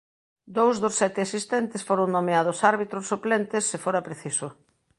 [0.57, 4.47] Dous dos sete asistentes foron nomeados árbitros suplentes se fora preciso.